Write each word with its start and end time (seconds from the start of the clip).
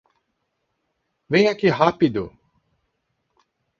Venha 1.29 1.51
aqui 1.51 1.69
rápido! 1.69 2.35